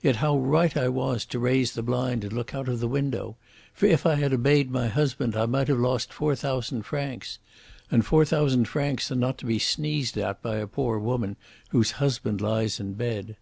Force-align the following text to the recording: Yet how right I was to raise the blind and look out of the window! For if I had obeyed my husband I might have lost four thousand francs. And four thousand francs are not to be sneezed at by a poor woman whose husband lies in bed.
Yet 0.00 0.16
how 0.16 0.38
right 0.38 0.74
I 0.74 0.88
was 0.88 1.26
to 1.26 1.38
raise 1.38 1.74
the 1.74 1.82
blind 1.82 2.24
and 2.24 2.32
look 2.32 2.54
out 2.54 2.66
of 2.66 2.80
the 2.80 2.88
window! 2.88 3.36
For 3.74 3.84
if 3.84 4.06
I 4.06 4.14
had 4.14 4.32
obeyed 4.32 4.70
my 4.70 4.88
husband 4.88 5.36
I 5.36 5.44
might 5.44 5.68
have 5.68 5.76
lost 5.78 6.14
four 6.14 6.34
thousand 6.34 6.84
francs. 6.86 7.38
And 7.90 8.02
four 8.02 8.24
thousand 8.24 8.68
francs 8.68 9.12
are 9.12 9.16
not 9.16 9.36
to 9.36 9.44
be 9.44 9.58
sneezed 9.58 10.16
at 10.16 10.40
by 10.40 10.56
a 10.56 10.66
poor 10.66 10.98
woman 10.98 11.36
whose 11.72 11.90
husband 12.00 12.40
lies 12.40 12.80
in 12.80 12.94
bed. 12.94 13.36